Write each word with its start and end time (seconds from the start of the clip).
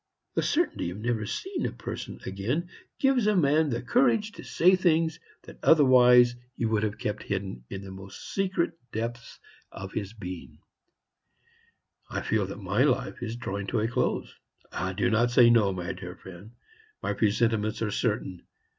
The 0.33 0.41
certainty 0.41 0.89
of 0.89 0.97
never 0.97 1.27
seeing 1.27 1.63
a 1.67 1.71
person 1.71 2.19
again 2.25 2.69
gives 2.97 3.27
a 3.27 3.35
man 3.35 3.69
the 3.69 3.83
courage 3.83 4.31
to 4.31 4.43
say 4.43 4.75
things 4.75 5.19
that 5.43 5.59
otherwise 5.61 6.35
he 6.57 6.65
would 6.65 6.81
have 6.81 6.97
kept 6.97 7.21
hidden 7.21 7.65
in 7.69 7.83
the 7.83 7.91
most 7.91 8.33
secret 8.33 8.71
depths 8.91 9.39
of 9.71 9.91
his 9.93 10.13
being. 10.13 10.57
I 12.09 12.21
feel 12.21 12.47
that 12.47 12.57
my 12.57 12.83
life 12.83 13.21
is 13.21 13.35
drawing 13.35 13.67
to 13.67 13.79
a 13.81 13.87
close. 13.87 14.33
Do 14.97 15.11
not 15.11 15.29
say 15.29 15.51
no, 15.51 15.71
my 15.71 15.93
dear 15.93 16.15
friend; 16.15 16.53
my 17.03 17.13
presentiments 17.13 17.83
are 17.83 17.91
certain. 17.91 18.41